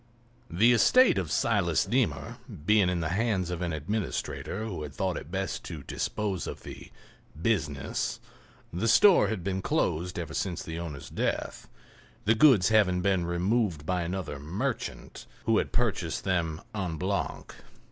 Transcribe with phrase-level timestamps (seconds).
[0.49, 5.15] The estate of Silas Deemer being in the hands of an administrator who had thought
[5.15, 6.89] it best to dispose of the
[7.39, 8.19] "business"
[8.73, 11.67] the store had been closed ever since the owner's death,
[12.25, 17.53] the goods having been removed by another "merchant" who had purchased them en bloc.